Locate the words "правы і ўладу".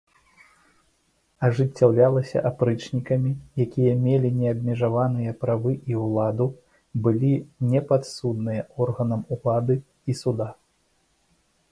5.43-6.47